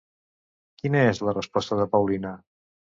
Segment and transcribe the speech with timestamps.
[0.81, 2.37] Quina és la resposta de Paulina?